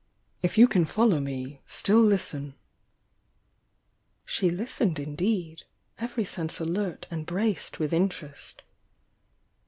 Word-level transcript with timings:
If 0.41 0.57
you 0.57 0.67
can 0.67 0.83
follow 0.85 1.19
me, 1.19 1.61
still 1.67 2.01
listen!" 2.01 2.55
She 4.25 4.49
listened 4.49 4.97
indeed,— 4.97 5.65
every 5.99 6.25
sense 6.25 6.59
alert 6.59 7.05
and 7.11 7.23
braced 7.23 7.77
with 7.77 7.93
interest. 7.93 8.63